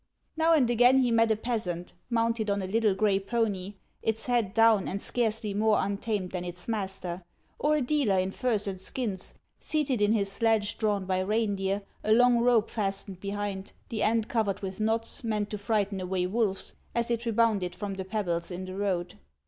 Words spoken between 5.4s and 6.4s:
more untamed